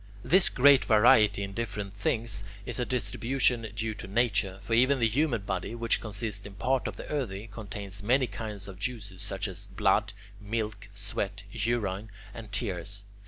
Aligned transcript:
This 0.23 0.49
great 0.49 0.83
variety 0.83 1.43
in 1.43 1.53
different 1.53 1.93
things 1.93 2.43
is 2.65 2.79
a 2.79 2.87
distribution 2.87 3.67
due 3.75 3.93
to 3.93 4.07
nature, 4.07 4.57
for 4.59 4.73
even 4.73 4.97
the 4.99 5.07
human 5.07 5.41
body, 5.41 5.75
which 5.75 6.01
consists 6.01 6.43
in 6.47 6.55
part 6.55 6.87
of 6.87 6.95
the 6.95 7.07
earthy, 7.07 7.45
contains 7.53 8.01
many 8.01 8.25
kinds 8.25 8.67
of 8.67 8.79
juices, 8.79 9.21
such 9.21 9.47
as 9.47 9.67
blood, 9.67 10.13
milk, 10.39 10.89
sweat, 10.95 11.43
urine, 11.51 12.09
and 12.33 12.51
tears. 12.51 13.03